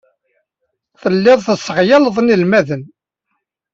[1.01, 2.83] Tellid tesseɣyaled inelmaden.